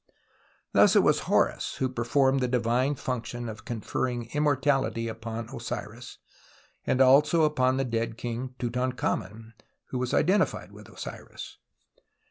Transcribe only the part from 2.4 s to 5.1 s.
divine function of conferring immortality